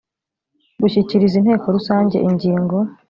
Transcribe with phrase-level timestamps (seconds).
[0.81, 2.77] gushyikiriza inteko rusange ingingo